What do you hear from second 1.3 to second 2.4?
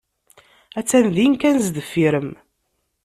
kan sdeffir-m.